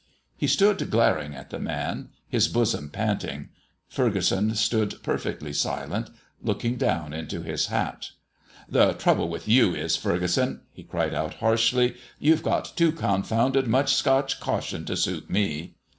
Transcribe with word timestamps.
He 0.35 0.47
stood 0.47 0.89
glaring 0.89 1.35
at 1.35 1.51
the 1.51 1.59
man, 1.59 2.09
his 2.27 2.47
bosom 2.47 2.89
panting. 2.89 3.49
Furgeson 3.87 4.55
stood 4.55 4.95
perfectly 5.03 5.53
silent, 5.53 6.09
looking 6.41 6.75
down 6.75 7.13
into 7.13 7.43
his 7.43 7.67
hat. 7.67 8.09
"The 8.67 8.93
trouble 8.93 9.29
with 9.29 9.47
you 9.47 9.75
is, 9.75 9.97
Furgeson," 9.97 10.61
he 10.73 10.81
cried 10.81 11.13
out, 11.13 11.35
harshly, 11.35 11.95
"you've 12.17 12.41
got 12.41 12.73
too 12.75 12.91
confounded 12.91 13.67
much 13.67 13.93
Scotch 13.93 14.39
caution 14.39 14.85
to 14.85 14.97
suit 14.97 15.29
me." 15.29 15.75